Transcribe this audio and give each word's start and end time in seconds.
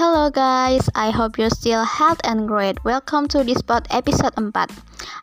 Hello 0.00 0.32
guys, 0.32 0.88
I 0.96 1.12
hope 1.12 1.36
you're 1.36 1.52
still 1.52 1.84
health 1.84 2.24
and 2.24 2.48
great. 2.48 2.80
Welcome 2.88 3.28
to 3.36 3.44
this 3.44 3.60
pod 3.60 3.84
episode 3.92 4.32
4 4.32 4.48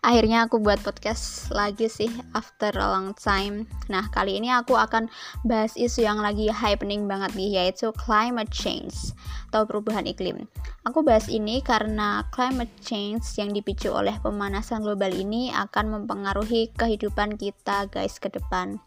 Akhirnya 0.05 0.46
aku 0.46 0.62
buat 0.62 0.78
podcast 0.85 1.49
lagi 1.49 1.89
sih 1.89 2.13
after 2.38 2.69
a 2.78 2.85
long 2.85 3.17
time. 3.17 3.65
Nah 3.90 4.05
kali 4.13 4.37
ini 4.37 4.53
aku 4.53 4.78
akan 4.78 5.10
bahas 5.49 5.74
isu 5.74 6.05
yang 6.05 6.21
lagi 6.21 6.46
happening 6.53 7.10
banget 7.10 7.33
nih 7.33 7.58
yaitu 7.58 7.90
climate 7.97 8.53
change 8.53 9.17
atau 9.49 9.65
perubahan 9.65 10.05
iklim. 10.05 10.46
Aku 10.85 11.01
bahas 11.01 11.25
ini 11.25 11.57
karena 11.65 12.21
climate 12.29 12.69
change 12.78 13.25
yang 13.41 13.49
dipicu 13.57 13.89
oleh 13.89 14.13
pemanasan 14.21 14.85
global 14.85 15.09
ini 15.09 15.49
akan 15.57 15.89
mempengaruhi 15.89 16.70
kehidupan 16.77 17.41
kita 17.41 17.89
guys 17.89 18.21
ke 18.21 18.30
depan 18.30 18.77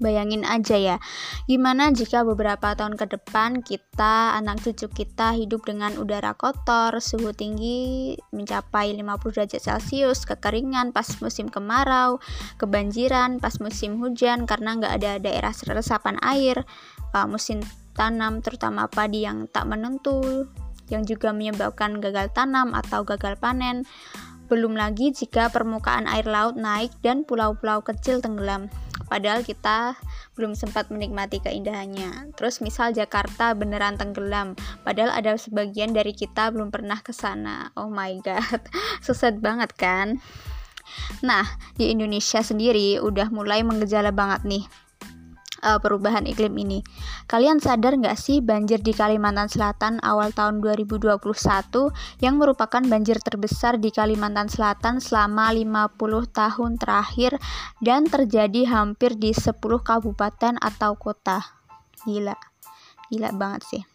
Bayangin 0.00 0.48
aja 0.48 0.80
ya, 0.80 0.96
gimana 1.44 1.92
jika 1.92 2.24
beberapa 2.24 2.72
tahun 2.72 2.96
ke 2.96 3.20
depan 3.20 3.60
kita, 3.60 4.32
anak 4.32 4.64
cucu 4.64 4.88
kita 4.88 5.36
hidup 5.36 5.68
dengan 5.68 5.92
udara 6.00 6.32
kotor, 6.32 7.04
suhu 7.04 7.36
tinggi 7.36 8.16
mencapai 8.32 8.96
50 8.96 9.04
derajat 9.36 9.60
Celcius, 9.60 10.24
kekeringan 10.24 10.96
pas 10.96 11.04
musim 11.20 11.52
kemarau, 11.52 12.16
kebanjiran 12.56 13.44
pas 13.44 13.52
musim 13.60 14.00
hujan 14.00 14.48
karena 14.48 14.80
nggak 14.80 14.94
ada 15.04 15.12
daerah 15.20 15.52
resapan 15.52 16.16
air, 16.24 16.64
uh, 17.12 17.28
musim 17.28 17.60
tanam 17.92 18.40
terutama 18.40 18.88
padi 18.88 19.28
yang 19.28 19.52
tak 19.52 19.68
menentu, 19.68 20.48
yang 20.88 21.04
juga 21.04 21.28
menyebabkan 21.36 22.00
gagal 22.00 22.32
tanam 22.32 22.72
atau 22.72 23.04
gagal 23.04 23.36
panen. 23.36 23.84
Belum 24.48 24.74
lagi 24.74 25.12
jika 25.12 25.52
permukaan 25.52 26.08
air 26.08 26.24
laut 26.24 26.56
naik 26.56 26.88
dan 27.04 27.22
pulau-pulau 27.28 27.84
kecil 27.84 28.24
tenggelam 28.24 28.72
padahal 29.10 29.42
kita 29.42 29.98
belum 30.38 30.54
sempat 30.54 30.88
menikmati 30.94 31.42
keindahannya. 31.42 32.32
Terus 32.38 32.62
misal 32.62 32.94
Jakarta 32.94 33.52
beneran 33.58 33.98
tenggelam, 33.98 34.54
padahal 34.86 35.10
ada 35.10 35.34
sebagian 35.34 35.90
dari 35.90 36.14
kita 36.14 36.54
belum 36.54 36.70
pernah 36.70 37.02
ke 37.02 37.10
sana. 37.10 37.74
Oh 37.74 37.90
my 37.90 38.22
god, 38.22 38.62
susah 39.04 39.34
banget 39.34 39.74
kan? 39.74 40.22
Nah, 41.26 41.44
di 41.74 41.90
Indonesia 41.90 42.40
sendiri 42.40 43.02
udah 43.02 43.28
mulai 43.34 43.66
menggejala 43.66 44.14
banget 44.14 44.46
nih 44.46 44.64
uh, 45.62 45.78
perubahan 45.78 46.24
iklim 46.28 46.52
ini. 46.60 46.84
Kalian 47.28 47.60
sadar 47.60 47.96
nggak 47.96 48.16
sih 48.16 48.40
banjir 48.40 48.80
di 48.80 48.96
Kalimantan 48.96 49.48
Selatan 49.48 50.00
awal 50.00 50.32
tahun 50.32 50.60
2021 50.64 51.20
yang 52.24 52.34
merupakan 52.40 52.82
banjir 52.84 53.20
terbesar 53.20 53.76
di 53.76 53.92
Kalimantan 53.92 54.48
Selatan 54.48 54.98
selama 54.98 55.52
50 55.52 55.96
tahun 56.32 56.70
terakhir 56.80 57.36
dan 57.80 58.08
terjadi 58.08 58.68
hampir 58.68 59.16
di 59.16 59.32
10 59.36 59.56
kabupaten 59.60 60.56
atau 60.60 60.96
kota. 60.96 61.44
Gila. 62.08 62.36
Gila 63.10 63.30
banget 63.36 63.62
sih. 63.66 63.89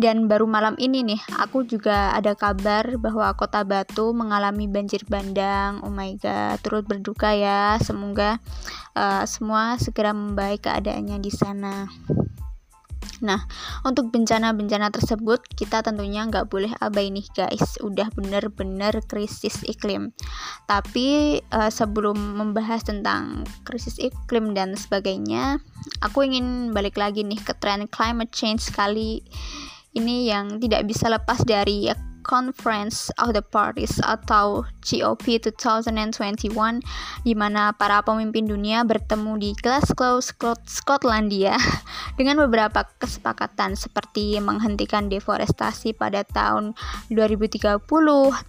Dan 0.00 0.30
baru 0.30 0.48
malam 0.48 0.78
ini 0.80 1.04
nih, 1.04 1.20
aku 1.36 1.68
juga 1.68 2.16
ada 2.16 2.32
kabar 2.32 2.96
bahwa 2.96 3.28
Kota 3.36 3.60
Batu 3.66 4.16
mengalami 4.16 4.64
banjir 4.64 5.04
bandang. 5.04 5.84
Oh 5.84 5.92
my 5.92 6.16
god, 6.16 6.56
turut 6.64 6.88
berduka 6.88 7.36
ya. 7.36 7.76
Semoga 7.84 8.40
uh, 8.96 9.28
semua 9.28 9.76
segera 9.76 10.16
membaik 10.16 10.64
keadaannya 10.64 11.20
di 11.20 11.32
sana. 11.32 11.84
Nah, 13.20 13.44
untuk 13.84 14.08
bencana-bencana 14.12 14.88
tersebut 14.88 15.44
kita 15.52 15.84
tentunya 15.84 16.24
nggak 16.24 16.48
boleh 16.48 16.72
abai 16.80 17.12
nih 17.12 17.28
guys, 17.36 17.76
udah 17.84 18.08
bener-bener 18.16 19.04
krisis 19.04 19.60
iklim. 19.68 20.16
Tapi 20.64 21.40
uh, 21.52 21.68
sebelum 21.68 22.16
membahas 22.16 22.80
tentang 22.84 23.44
krisis 23.68 24.00
iklim 24.00 24.56
dan 24.56 24.72
sebagainya, 24.72 25.60
aku 26.00 26.24
ingin 26.24 26.72
balik 26.72 26.96
lagi 26.96 27.20
nih 27.20 27.40
ke 27.40 27.52
tren 27.60 27.84
climate 27.92 28.32
change 28.32 28.72
kali 28.72 29.20
ini 29.92 30.30
yang 30.30 30.56
tidak 30.62 30.86
bisa 30.88 31.12
lepas 31.12 31.44
dari 31.44 31.90
Conference 32.22 33.12
of 33.18 33.32
the 33.32 33.42
Parties 33.44 33.98
atau 34.04 34.64
COP 34.80 35.26
2021 35.40 36.80
di 37.24 37.32
mana 37.36 37.72
para 37.76 38.00
pemimpin 38.00 38.48
dunia 38.48 38.84
bertemu 38.84 39.32
di 39.40 39.50
Glasgow, 39.58 40.20
Skotlandia 40.64 41.56
dengan 42.18 42.40
beberapa 42.44 42.86
kesepakatan 43.00 43.76
seperti 43.76 44.38
menghentikan 44.40 45.08
deforestasi 45.12 45.96
pada 45.96 46.24
tahun 46.24 46.72
2030 47.12 47.80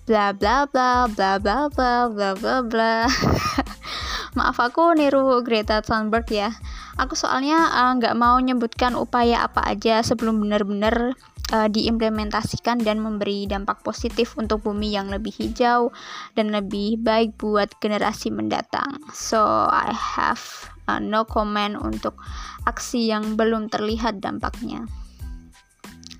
bla 0.07 0.25
bla 0.35 0.57
bla 0.67 1.07
bla 1.07 1.31
bla 1.39 1.57
bla 1.69 1.99
bla 2.07 2.29
bla 2.35 2.55
bla. 2.63 2.93
Maaf 4.37 4.63
aku 4.63 4.95
niru 4.95 5.43
Greta 5.43 5.83
Thunberg 5.83 6.23
ya. 6.31 6.55
Aku 6.95 7.19
soalnya 7.19 7.67
eh, 7.67 7.91
nggak 7.99 8.15
uh, 8.15 8.19
mau 8.19 8.39
nyebutkan 8.39 8.95
upaya 8.95 9.43
apa 9.43 9.63
aja 9.67 9.99
sebelum 10.03 10.39
benar-benar 10.39 11.15
uh, 11.51 11.67
diimplementasikan 11.67 12.81
dan 12.81 13.03
memberi 13.03 13.45
dampak 13.45 13.83
positif 13.85 14.33
untuk 14.39 14.65
bumi 14.65 14.95
yang 14.95 15.11
lebih 15.11 15.31
hijau 15.35 15.91
dan 16.33 16.49
lebih 16.49 16.97
baik 16.99 17.35
buat 17.37 17.69
generasi 17.83 18.31
mendatang. 18.33 18.99
So 19.11 19.67
I 19.69 19.91
have 19.91 20.41
uh, 20.87 20.97
no 20.97 21.27
comment 21.27 21.77
untuk 21.77 22.17
aksi 22.65 23.11
yang 23.11 23.35
belum 23.37 23.69
terlihat 23.69 24.23
dampaknya. 24.23 24.87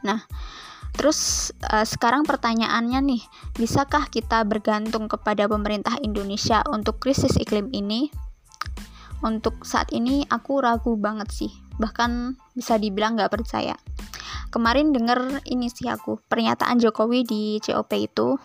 Nah, 0.05 0.21
Terus 0.91 1.55
uh, 1.71 1.87
sekarang 1.87 2.27
pertanyaannya 2.27 2.99
nih, 2.99 3.23
bisakah 3.55 4.11
kita 4.11 4.43
bergantung 4.43 5.07
kepada 5.07 5.47
pemerintah 5.47 5.95
Indonesia 6.03 6.67
untuk 6.67 6.99
krisis 6.99 7.39
iklim 7.39 7.71
ini? 7.71 8.11
untuk 9.21 9.61
saat 9.65 9.93
ini 9.93 10.25
aku 10.27 10.61
ragu 10.61 10.97
banget 10.97 11.29
sih 11.29 11.51
bahkan 11.77 12.37
bisa 12.53 12.77
dibilang 12.77 13.17
gak 13.17 13.33
percaya 13.33 13.77
kemarin 14.51 14.91
denger 14.91 15.41
ini 15.47 15.71
sih 15.71 15.87
aku 15.87 16.19
pernyataan 16.27 16.77
Jokowi 16.77 17.23
di 17.23 17.43
COP 17.63 17.91
itu 17.95 18.35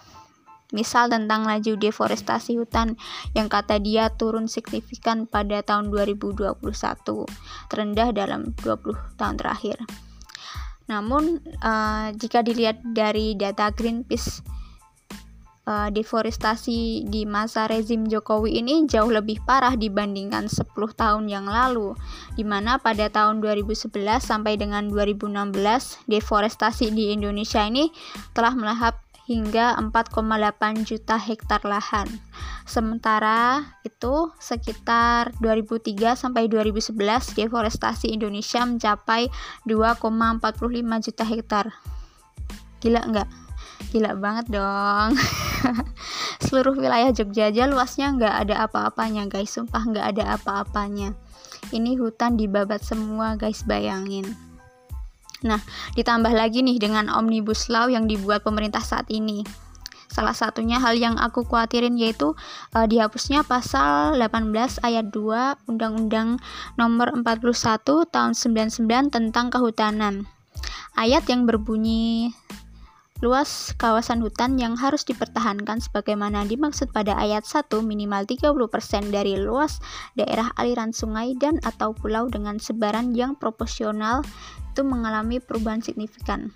misal 0.75 1.07
tentang 1.07 1.47
laju 1.47 1.79
deforestasi 1.79 2.59
hutan 2.59 2.99
yang 3.35 3.47
kata 3.47 3.79
dia 3.79 4.11
turun 4.11 4.51
signifikan 4.51 5.27
pada 5.27 5.63
tahun 5.63 5.91
2021 5.95 6.59
terendah 7.71 8.09
dalam 8.11 8.51
20 8.63 9.19
tahun 9.19 9.37
terakhir. 9.39 9.79
Namun 10.87 11.43
uh, 11.63 12.15
jika 12.15 12.47
dilihat 12.47 12.83
dari 12.83 13.35
data 13.35 13.71
Greenpeace 13.75 14.56
uh, 15.67 15.89
deforestasi 15.91 17.05
di 17.11 17.27
masa 17.27 17.67
rezim 17.67 18.07
Jokowi 18.07 18.63
ini 18.63 18.87
jauh 18.87 19.11
lebih 19.11 19.43
parah 19.43 19.75
dibandingkan 19.75 20.47
10 20.47 20.73
tahun 20.73 21.27
yang 21.27 21.45
lalu, 21.51 21.93
di 22.39 22.47
mana 22.47 22.79
pada 22.79 23.11
tahun 23.11 23.43
2011 23.43 23.91
sampai 24.23 24.57
dengan 24.57 24.89
2016 24.89 26.07
deforestasi 26.07 26.95
di 26.95 27.13
Indonesia 27.13 27.67
ini 27.67 27.91
telah 28.33 28.55
melahap 28.55 29.03
hingga 29.27 29.75
4,8 29.83 30.87
juta 30.87 31.19
hektar 31.19 31.67
lahan. 31.67 32.07
Sementara 32.63 33.63
itu 33.83 34.31
sekitar 34.39 35.35
2003 35.43 36.15
sampai 36.15 36.47
2011 36.47 37.35
deforestasi 37.35 38.15
Indonesia 38.15 38.63
mencapai 38.63 39.27
2,45 39.67 41.07
juta 41.11 41.25
hektar. 41.27 41.67
Gila 42.79 43.03
enggak? 43.03 43.46
Gila 43.93 44.19
banget 44.19 44.47
dong. 44.53 45.17
seluruh 46.47 46.77
wilayah 46.77 47.11
Jogja 47.11 47.51
aja 47.51 47.67
luasnya 47.67 48.13
nggak 48.15 48.35
ada 48.47 48.55
apa-apanya 48.69 49.27
guys. 49.27 49.53
Sumpah 49.53 49.83
nggak 49.83 50.07
ada 50.17 50.39
apa-apanya. 50.39 51.17
Ini 51.75 51.99
hutan 51.99 52.39
dibabat 52.39 52.85
semua 52.85 53.35
guys. 53.35 53.67
Bayangin. 53.67 54.37
Nah 55.45 55.61
ditambah 55.99 56.33
lagi 56.33 56.63
nih 56.63 56.79
dengan 56.79 57.11
omnibus 57.11 57.67
law 57.67 57.91
yang 57.91 58.07
dibuat 58.07 58.47
pemerintah 58.47 58.81
saat 58.81 59.11
ini. 59.11 59.43
Salah 60.07 60.33
satunya 60.33 60.81
hal 60.81 60.97
yang 60.97 61.19
aku 61.19 61.45
khawatirin 61.45 61.99
yaitu 61.99 62.33
uh, 62.73 62.87
dihapusnya 62.87 63.45
pasal 63.45 64.17
18 64.17 64.81
ayat 64.81 65.13
2 65.13 65.69
Undang-Undang 65.69 66.41
Nomor 66.79 67.13
41 67.21 67.83
Tahun 67.85 68.33
99 68.33 69.13
tentang 69.13 69.47
Kehutanan. 69.53 70.25
Ayat 70.97 71.29
yang 71.29 71.45
berbunyi 71.45 72.33
Luas 73.25 73.73
kawasan 73.81 74.21
hutan 74.21 74.61
yang 74.61 74.77
harus 74.77 75.01
dipertahankan 75.09 75.81
sebagaimana 75.81 76.45
dimaksud 76.45 76.93
pada 76.93 77.17
ayat 77.17 77.49
1 77.49 77.73
minimal 77.81 78.29
30% 78.29 79.09
dari 79.09 79.41
luas 79.41 79.81
daerah 80.21 80.53
aliran 80.61 80.93
sungai 80.93 81.33
dan 81.41 81.57
atau 81.65 81.97
pulau 81.97 82.29
dengan 82.29 82.61
sebaran 82.61 83.17
yang 83.17 83.33
proporsional 83.33 84.21
itu 84.69 84.85
mengalami 84.85 85.41
perubahan 85.41 85.81
signifikan. 85.81 86.53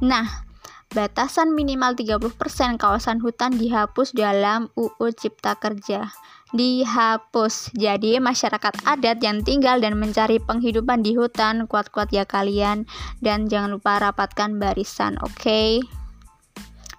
Nah, 0.00 0.48
batasan 0.92 1.56
minimal 1.56 1.96
30% 1.96 2.36
kawasan 2.76 3.18
hutan 3.24 3.56
dihapus 3.56 4.12
dalam 4.12 4.68
UU 4.76 5.12
Cipta 5.16 5.56
Kerja 5.56 6.12
dihapus. 6.52 7.72
Jadi 7.72 8.20
masyarakat 8.20 8.84
adat 8.84 9.24
yang 9.24 9.40
tinggal 9.40 9.80
dan 9.80 9.96
mencari 9.96 10.36
penghidupan 10.36 11.00
di 11.00 11.16
hutan 11.16 11.64
kuat-kuat 11.64 12.12
ya 12.12 12.28
kalian 12.28 12.84
dan 13.24 13.48
jangan 13.48 13.80
lupa 13.80 13.96
rapatkan 13.98 14.60
barisan, 14.60 15.16
oke? 15.24 15.32
Okay? 15.40 15.80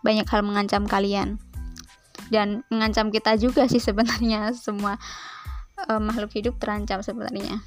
Banyak 0.01 0.25
hal 0.25 0.41
mengancam 0.41 0.89
kalian 0.89 1.37
dan 2.33 2.65
mengancam 2.73 3.13
kita 3.13 3.37
juga 3.37 3.69
sih 3.69 3.77
sebenarnya 3.77 4.57
semua 4.57 4.97
uh, 5.85 6.01
makhluk 6.01 6.33
hidup 6.33 6.57
terancam 6.57 7.05
sebenarnya. 7.05 7.61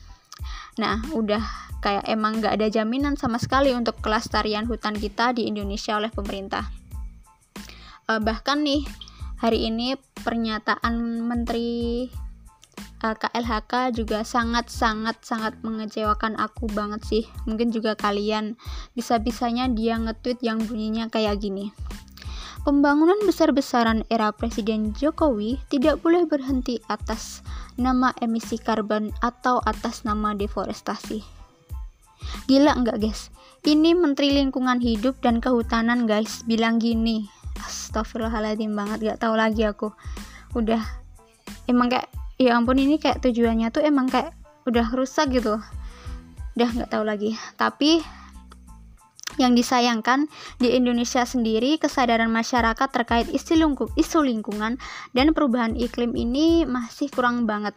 nah 0.76 1.00
udah 1.16 1.65
kayak 1.86 2.02
emang 2.10 2.42
nggak 2.42 2.58
ada 2.58 2.66
jaminan 2.66 3.14
sama 3.14 3.38
sekali 3.38 3.70
untuk 3.70 4.02
kelestarian 4.02 4.66
hutan 4.66 4.98
kita 4.98 5.30
di 5.30 5.46
Indonesia 5.46 5.94
oleh 5.94 6.10
pemerintah. 6.10 6.66
Uh, 8.10 8.18
bahkan 8.18 8.66
nih 8.66 8.82
hari 9.38 9.70
ini 9.70 9.94
pernyataan 10.26 11.22
Menteri 11.22 12.10
uh, 13.06 13.14
eh, 13.14 13.14
KLHK 13.14 13.94
juga 13.94 14.26
sangat 14.26 14.66
sangat 14.66 15.22
sangat 15.22 15.54
mengecewakan 15.62 16.34
aku 16.42 16.66
banget 16.74 17.06
sih. 17.06 17.24
Mungkin 17.46 17.70
juga 17.70 17.94
kalian 17.94 18.58
bisa-bisanya 18.98 19.70
dia 19.70 19.94
nge-tweet 19.94 20.42
yang 20.42 20.58
bunyinya 20.66 21.06
kayak 21.06 21.38
gini. 21.38 21.70
Pembangunan 22.66 23.22
besar-besaran 23.22 24.02
era 24.10 24.34
Presiden 24.34 24.90
Jokowi 24.90 25.62
tidak 25.70 26.02
boleh 26.02 26.26
berhenti 26.26 26.82
atas 26.90 27.46
nama 27.78 28.10
emisi 28.18 28.58
karbon 28.58 29.14
atau 29.22 29.62
atas 29.62 30.02
nama 30.02 30.34
deforestasi. 30.34 31.35
Gila 32.44 32.76
enggak 32.76 33.00
guys? 33.00 33.32
Ini 33.64 33.96
Menteri 33.96 34.36
Lingkungan 34.36 34.78
Hidup 34.78 35.18
dan 35.24 35.40
Kehutanan 35.40 36.04
guys 36.04 36.44
bilang 36.44 36.76
gini. 36.76 37.26
Astagfirullahaladzim 37.56 38.70
banget 38.76 39.16
gak 39.16 39.24
tahu 39.24 39.34
lagi 39.34 39.64
aku. 39.64 39.90
Udah 40.52 40.84
emang 41.64 41.88
kayak 41.88 42.12
ya 42.36 42.54
ampun 42.54 42.76
ini 42.76 43.00
kayak 43.00 43.24
tujuannya 43.24 43.72
tuh 43.72 43.82
emang 43.82 44.12
kayak 44.12 44.36
udah 44.68 44.92
rusak 44.92 45.32
gitu. 45.32 45.56
Udah 46.56 46.68
nggak 46.72 46.92
tahu 46.92 47.04
lagi. 47.04 47.36
Tapi 47.56 48.00
yang 49.36 49.52
disayangkan, 49.52 50.32
di 50.56 50.72
Indonesia 50.72 51.20
sendiri 51.28 51.76
kesadaran 51.76 52.32
masyarakat 52.32 52.88
terkait 52.88 53.28
isu 53.28 54.20
lingkungan 54.24 54.80
dan 55.12 55.26
perubahan 55.36 55.76
iklim 55.76 56.16
ini 56.16 56.64
masih 56.64 57.12
kurang 57.12 57.44
banget. 57.44 57.76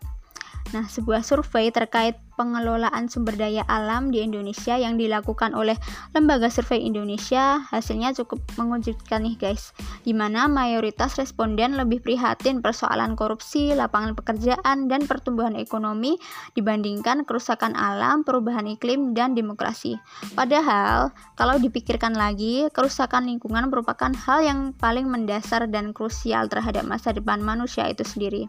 Nah, 0.69 0.85
sebuah 0.85 1.25
survei 1.25 1.73
terkait 1.73 2.13
pengelolaan 2.37 3.11
sumber 3.11 3.35
daya 3.35 3.67
alam 3.67 4.15
di 4.15 4.23
Indonesia 4.23 4.79
yang 4.79 4.95
dilakukan 4.95 5.51
oleh 5.51 5.75
Lembaga 6.15 6.47
Survei 6.47 6.79
Indonesia 6.85 7.67
hasilnya 7.67 8.15
cukup 8.15 8.39
mengejutkan 8.55 9.27
nih 9.27 9.35
guys 9.35 9.75
di 10.07 10.15
mana 10.15 10.47
mayoritas 10.47 11.19
responden 11.19 11.75
lebih 11.75 11.99
prihatin 11.99 12.63
persoalan 12.63 13.19
korupsi, 13.19 13.75
lapangan 13.75 14.15
pekerjaan, 14.15 14.87
dan 14.87 15.03
pertumbuhan 15.03 15.59
ekonomi 15.59 16.15
dibandingkan 16.55 17.27
kerusakan 17.27 17.75
alam, 17.75 18.23
perubahan 18.23 18.69
iklim, 18.69 19.11
dan 19.11 19.35
demokrasi. 19.35 19.99
Padahal, 20.37 21.11
kalau 21.35 21.59
dipikirkan 21.59 22.15
lagi, 22.15 22.71
kerusakan 22.71 23.27
lingkungan 23.27 23.67
merupakan 23.67 24.15
hal 24.15 24.39
yang 24.45 24.59
paling 24.77 25.11
mendasar 25.11 25.67
dan 25.67 25.91
krusial 25.91 26.47
terhadap 26.47 26.87
masa 26.87 27.11
depan 27.11 27.43
manusia 27.43 27.89
itu 27.91 28.07
sendiri. 28.07 28.47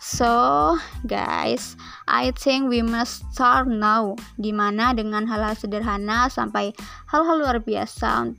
So, 0.00 0.80
guys, 1.04 1.76
I 2.08 2.32
think 2.32 2.72
we 2.72 2.80
must 2.80 3.20
start 3.36 3.68
now. 3.68 4.16
Di 4.40 4.48
mana 4.48 4.96
dengan 4.96 5.28
hal-hal 5.28 5.54
sederhana 5.54 6.32
sampai 6.32 6.72
hal-hal 7.12 7.36
luar 7.36 7.60
biasa 7.60 8.32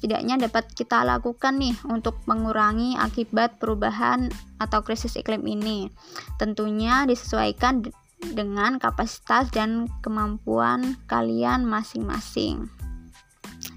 setidaknya 0.00 0.48
dapat 0.48 0.64
kita 0.72 1.04
lakukan 1.04 1.60
nih 1.60 1.76
untuk 1.84 2.16
mengurangi 2.24 2.96
akibat 2.96 3.60
perubahan 3.60 4.32
atau 4.56 4.80
krisis 4.80 5.12
iklim 5.12 5.44
ini. 5.44 5.92
Tentunya 6.40 7.04
disesuaikan 7.04 7.84
dengan 8.32 8.80
kapasitas 8.80 9.52
dan 9.52 9.92
kemampuan 10.00 10.96
kalian 11.04 11.68
masing-masing. 11.68 12.72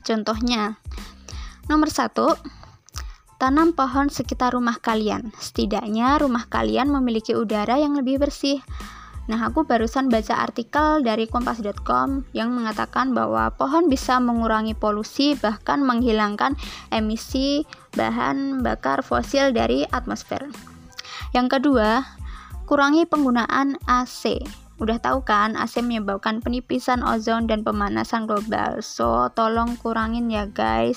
Contohnya, 0.08 0.80
nomor 1.68 1.92
satu, 1.92 2.40
Tanam 3.44 3.76
pohon 3.76 4.08
sekitar 4.08 4.56
rumah 4.56 4.80
kalian. 4.80 5.36
Setidaknya 5.36 6.16
rumah 6.16 6.48
kalian 6.48 6.88
memiliki 6.88 7.36
udara 7.36 7.76
yang 7.76 7.92
lebih 7.92 8.24
bersih. 8.24 8.64
Nah, 9.28 9.52
aku 9.52 9.68
barusan 9.68 10.08
baca 10.08 10.40
artikel 10.40 11.04
dari 11.04 11.28
kompas.com 11.28 12.24
yang 12.32 12.56
mengatakan 12.56 13.12
bahwa 13.12 13.52
pohon 13.52 13.92
bisa 13.92 14.16
mengurangi 14.24 14.72
polusi 14.72 15.36
bahkan 15.36 15.84
menghilangkan 15.84 16.56
emisi 16.88 17.68
bahan 18.00 18.64
bakar 18.64 19.04
fosil 19.04 19.52
dari 19.52 19.84
atmosfer. 19.92 20.48
Yang 21.36 21.60
kedua, 21.60 22.00
kurangi 22.64 23.04
penggunaan 23.04 23.76
AC. 23.92 24.40
Udah 24.80 25.04
tahu 25.04 25.20
kan 25.28 25.60
AC 25.60 25.84
menyebabkan 25.84 26.40
penipisan 26.40 27.04
ozon 27.04 27.52
dan 27.52 27.68
pemanasan 27.68 28.24
global. 28.24 28.80
So, 28.80 29.28
tolong 29.36 29.76
kurangin 29.84 30.32
ya 30.32 30.48
guys 30.48 30.96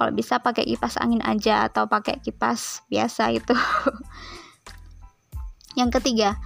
kalau 0.00 0.16
bisa 0.16 0.40
pakai 0.40 0.64
kipas 0.64 0.96
angin 0.96 1.20
aja 1.20 1.68
atau 1.68 1.84
pakai 1.84 2.24
kipas 2.24 2.80
biasa 2.88 3.36
itu 3.36 3.52
yang 5.80 5.92
ketiga 5.92 6.40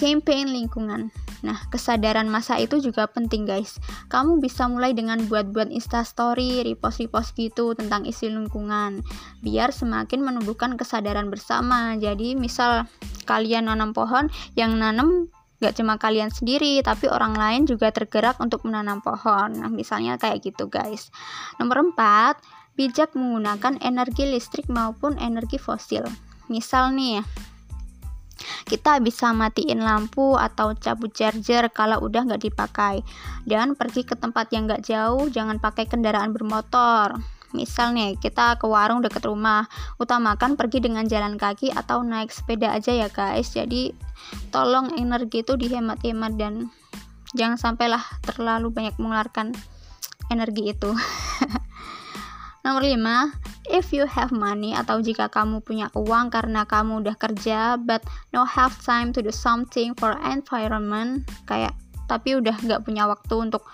campaign 0.00 0.54
lingkungan. 0.54 1.12
Nah 1.42 1.58
kesadaran 1.68 2.30
masa 2.30 2.56
itu 2.56 2.80
juga 2.80 3.04
penting 3.10 3.44
guys. 3.44 3.76
Kamu 4.08 4.40
bisa 4.40 4.64
mulai 4.64 4.96
dengan 4.96 5.20
buat-buat 5.26 5.68
instastory 5.68 6.64
repost-repost 6.64 7.36
gitu 7.36 7.76
tentang 7.76 8.08
isi 8.08 8.32
lingkungan 8.32 9.04
biar 9.44 9.74
semakin 9.74 10.24
menumbuhkan 10.24 10.80
kesadaran 10.80 11.28
bersama. 11.28 11.98
Jadi 12.00 12.38
misal 12.38 12.88
kalian 13.28 13.68
nanam 13.68 13.92
pohon 13.92 14.32
yang 14.56 14.80
nanam 14.80 15.28
gak 15.60 15.76
cuma 15.76 16.00
kalian 16.00 16.32
sendiri 16.32 16.80
tapi 16.80 17.12
orang 17.12 17.36
lain 17.36 17.68
juga 17.68 17.92
tergerak 17.92 18.40
untuk 18.40 18.64
menanam 18.64 19.04
pohon. 19.04 19.60
Nah 19.60 19.68
misalnya 19.68 20.16
kayak 20.16 20.40
gitu 20.40 20.72
guys. 20.72 21.12
Nomor 21.60 21.92
4 21.92 22.59
bijak 22.78 23.14
menggunakan 23.14 23.78
energi 23.82 24.26
listrik 24.26 24.66
maupun 24.70 25.18
energi 25.18 25.56
fosil. 25.56 26.06
Misal 26.50 26.94
nih 26.94 27.22
kita 28.66 29.02
bisa 29.04 29.36
matiin 29.36 29.84
lampu 29.84 30.38
atau 30.38 30.72
cabut 30.72 31.12
charger 31.12 31.68
kalau 31.70 32.00
udah 32.00 32.24
nggak 32.26 32.42
dipakai. 32.50 33.04
Dan 33.44 33.76
pergi 33.76 34.06
ke 34.06 34.16
tempat 34.16 34.50
yang 34.54 34.66
nggak 34.70 34.86
jauh 34.86 35.28
jangan 35.28 35.60
pakai 35.60 35.86
kendaraan 35.86 36.32
bermotor. 36.32 37.20
Misal 37.50 37.98
nih 37.98 38.14
kita 38.16 38.56
ke 38.62 38.66
warung 38.70 39.02
deket 39.02 39.26
rumah. 39.26 39.66
Utamakan 39.98 40.54
pergi 40.54 40.78
dengan 40.78 41.04
jalan 41.04 41.34
kaki 41.34 41.74
atau 41.74 42.00
naik 42.06 42.30
sepeda 42.30 42.72
aja 42.72 42.94
ya 42.94 43.10
guys. 43.10 43.50
Jadi 43.50 43.90
tolong 44.54 44.94
energi 44.94 45.42
itu 45.42 45.58
dihemat-hemat 45.58 46.32
dan 46.38 46.70
jangan 47.34 47.58
sampailah 47.58 48.02
terlalu 48.22 48.70
banyak 48.70 48.94
mengeluarkan 48.98 49.54
energi 50.30 50.70
itu 50.70 50.90
Nomor 52.60 52.84
5, 52.84 53.72
if 53.72 53.88
you 53.96 54.04
have 54.04 54.28
money 54.36 54.76
atau 54.76 55.00
jika 55.00 55.32
kamu 55.32 55.64
punya 55.64 55.88
uang 55.96 56.28
karena 56.28 56.68
kamu 56.68 57.00
udah 57.00 57.16
kerja 57.16 57.80
but 57.80 58.04
no 58.36 58.44
have 58.44 58.76
time 58.84 59.16
to 59.16 59.24
do 59.24 59.32
something 59.32 59.96
for 59.96 60.12
environment 60.28 61.24
kayak 61.48 61.72
tapi 62.04 62.36
udah 62.36 62.52
nggak 62.60 62.84
punya 62.84 63.06
waktu 63.06 63.34
untuk 63.38 63.64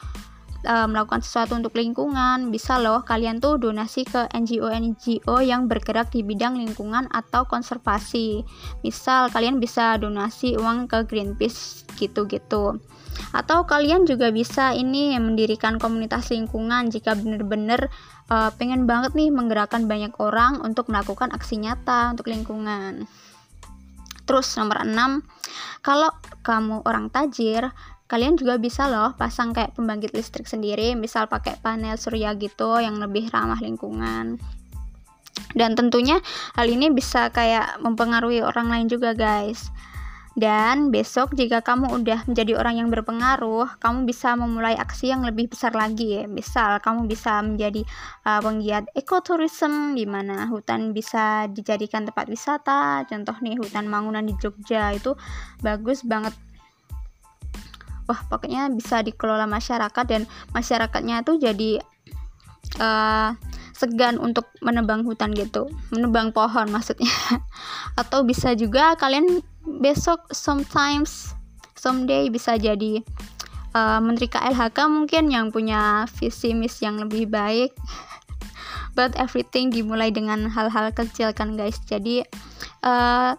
uh, 0.69 0.85
melakukan 0.85 1.23
sesuatu 1.25 1.57
untuk 1.57 1.73
lingkungan, 1.73 2.51
bisa 2.53 2.77
loh 2.77 3.01
kalian 3.01 3.39
tuh 3.39 3.57
donasi 3.57 4.05
ke 4.05 4.29
NGO-NGO 4.35 5.41
yang 5.41 5.71
bergerak 5.71 6.11
di 6.13 6.21
bidang 6.21 6.59
lingkungan 6.59 7.09
atau 7.15 7.47
konservasi. 7.49 8.45
Misal 8.83 9.33
kalian 9.33 9.63
bisa 9.63 9.97
donasi 9.97 10.59
uang 10.59 10.91
ke 10.91 11.07
Greenpeace 11.07 11.87
gitu-gitu. 11.97 12.77
Atau 13.35 13.67
kalian 13.67 14.07
juga 14.07 14.31
bisa 14.31 14.75
ini 14.77 15.15
mendirikan 15.19 15.81
komunitas 15.81 16.31
lingkungan 16.31 16.91
jika 16.91 17.15
benar-benar 17.19 17.91
uh, 18.31 18.51
pengen 18.55 18.87
banget 18.87 19.15
nih 19.19 19.31
menggerakkan 19.35 19.87
banyak 19.91 20.15
orang 20.23 20.63
untuk 20.63 20.91
melakukan 20.91 21.31
aksi 21.35 21.59
nyata 21.63 22.15
untuk 22.15 22.31
lingkungan. 22.31 23.07
Terus 24.27 24.59
nomor 24.59 24.83
6, 24.83 25.23
kalau 25.87 26.11
kamu 26.43 26.83
orang 26.83 27.15
tajir, 27.15 27.71
kalian 28.11 28.35
juga 28.35 28.59
bisa 28.59 28.91
loh 28.91 29.15
pasang 29.15 29.55
kayak 29.55 29.79
pembangkit 29.79 30.11
listrik 30.15 30.51
sendiri, 30.51 30.99
misal 30.99 31.31
pakai 31.31 31.59
panel 31.63 31.95
surya 31.95 32.35
gitu 32.35 32.83
yang 32.83 32.99
lebih 32.99 33.31
ramah 33.31 33.59
lingkungan. 33.63 34.39
Dan 35.55 35.79
tentunya 35.79 36.19
hal 36.59 36.67
ini 36.67 36.91
bisa 36.91 37.31
kayak 37.31 37.79
mempengaruhi 37.79 38.43
orang 38.43 38.67
lain 38.67 38.87
juga, 38.91 39.15
guys. 39.15 39.71
Dan 40.37 40.93
besok 40.93 41.33
jika 41.33 41.65
kamu 41.65 41.97
udah 41.97 42.29
menjadi 42.29 42.61
orang 42.61 42.77
yang 42.85 42.89
berpengaruh, 42.93 43.81
kamu 43.81 44.05
bisa 44.05 44.37
memulai 44.37 44.77
aksi 44.77 45.09
yang 45.09 45.25
lebih 45.25 45.49
besar 45.49 45.73
lagi. 45.73 46.29
Misal 46.29 46.77
kamu 46.85 47.09
bisa 47.09 47.41
menjadi 47.41 47.81
uh, 48.29 48.45
penggiat 48.45 48.85
ekoturism 48.93 49.97
di 49.97 50.05
mana 50.05 50.45
hutan 50.53 50.93
bisa 50.93 51.49
dijadikan 51.49 52.05
tempat 52.05 52.29
wisata. 52.29 53.09
Contoh 53.09 53.33
nih 53.41 53.57
hutan 53.57 53.89
Mangunan 53.89 54.29
di 54.29 54.37
Jogja 54.37 54.93
itu 54.93 55.17
bagus 55.65 56.05
banget 56.05 56.37
wah 58.07 58.23
pokoknya 58.31 58.71
bisa 58.71 59.03
dikelola 59.03 59.51
masyarakat 59.51 60.05
dan 60.07 60.23
masyarakatnya 60.55 61.27
itu 61.27 61.33
jadi 61.43 61.71
uh, 62.79 63.35
segan 63.77 64.17
untuk 64.17 64.49
menebang 64.65 65.05
hutan 65.05 65.37
gitu. 65.37 65.69
Menebang 65.93 66.33
pohon 66.33 66.73
maksudnya. 66.73 67.13
Atau 68.01 68.25
bisa 68.25 68.57
juga 68.57 68.97
kalian 68.97 69.45
besok 69.85 70.33
sometimes 70.33 71.37
someday 71.77 72.33
bisa 72.33 72.57
jadi 72.57 73.05
uh, 73.77 74.01
menteri 74.01 74.33
KLHK 74.33 74.79
mungkin 74.89 75.29
yang 75.29 75.53
punya 75.53 76.09
visi 76.17 76.57
misi 76.57 76.89
yang 76.89 76.97
lebih 76.97 77.29
baik. 77.29 77.77
But 78.97 79.13
everything 79.21 79.69
dimulai 79.69 80.09
dengan 80.09 80.49
hal-hal 80.49 80.89
kecil 80.97 81.37
kan 81.37 81.61
guys. 81.61 81.77
Jadi 81.85 82.25
uh, 82.81 83.37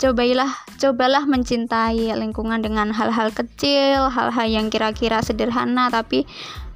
cobailah 0.00 0.48
cobalah 0.80 1.28
mencintai 1.28 2.08
lingkungan 2.16 2.64
dengan 2.64 2.88
hal-hal 2.88 3.28
kecil 3.36 4.08
hal-hal 4.08 4.46
yang 4.48 4.72
kira-kira 4.72 5.20
sederhana 5.20 5.92
tapi 5.92 6.24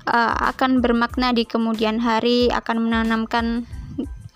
uh, 0.09 0.35
akan 0.55 0.81
bermakna 0.85 1.33
di 1.33 1.45
kemudian 1.45 2.01
hari 2.01 2.49
akan 2.53 2.89
menanamkan 2.89 3.69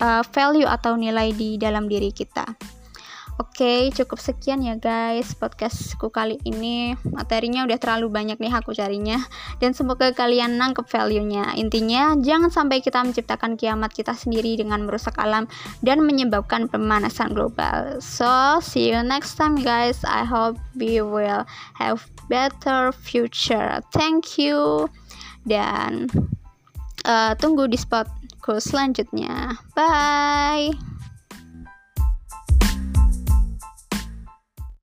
uh, 0.01 0.23
value 0.33 0.67
atau 0.67 0.95
nilai 0.97 1.33
di 1.33 1.57
dalam 1.57 1.89
diri 1.89 2.13
kita 2.13 2.45
Oke, 3.39 3.63
okay, 3.63 3.81
cukup 3.95 4.19
sekian 4.19 4.59
ya 4.59 4.75
guys 4.75 5.31
podcastku 5.31 6.11
kali 6.11 6.43
ini. 6.43 6.99
Materinya 7.07 7.63
udah 7.63 7.79
terlalu 7.79 8.11
banyak 8.11 8.35
nih 8.35 8.51
aku 8.51 8.75
carinya 8.75 9.15
dan 9.63 9.71
semoga 9.71 10.11
kalian 10.11 10.59
nangkep 10.59 10.83
value-nya. 10.83 11.55
Intinya, 11.55 12.19
jangan 12.19 12.51
sampai 12.51 12.83
kita 12.83 12.99
menciptakan 12.99 13.55
kiamat 13.55 13.95
kita 13.95 14.11
sendiri 14.11 14.59
dengan 14.59 14.83
merusak 14.83 15.15
alam 15.15 15.47
dan 15.79 16.03
menyebabkan 16.03 16.67
pemanasan 16.67 17.31
global. 17.31 18.03
So, 18.03 18.59
see 18.59 18.91
you 18.91 18.99
next 19.07 19.39
time 19.39 19.55
guys. 19.63 20.03
I 20.03 20.27
hope 20.27 20.59
we 20.75 20.99
will 20.99 21.47
have 21.79 22.03
better 22.27 22.91
future. 22.91 23.79
Thank 23.95 24.35
you. 24.35 24.91
Dan 25.43 26.07
uh, 27.05 27.33
tunggu 27.39 27.65
di 27.69 27.77
spotku 27.79 28.59
selanjutnya. 28.59 29.55
Bye. 29.73 30.98